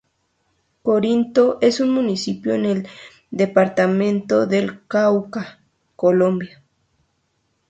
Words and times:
Corinto 0.81 1.59
es 1.61 1.79
un 1.79 1.91
municipio 1.91 2.55
en 2.55 2.65
el 2.65 2.87
departamento 3.29 4.47
del 4.47 4.83
Cauca, 4.87 5.59
Colombia. 5.95 6.63